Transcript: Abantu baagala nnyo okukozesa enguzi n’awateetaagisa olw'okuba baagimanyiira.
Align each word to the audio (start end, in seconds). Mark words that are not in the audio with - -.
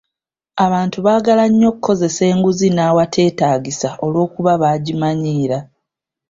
Abantu 0.65 0.97
baagala 1.05 1.43
nnyo 1.47 1.67
okukozesa 1.71 2.21
enguzi 2.31 2.67
n’awateetaagisa 2.71 3.89
olw'okuba 4.05 4.51
baagimanyiira. 4.61 5.59